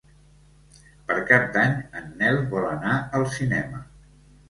[1.11, 3.89] Per Cap d'Any en Nel vol anar al cinema.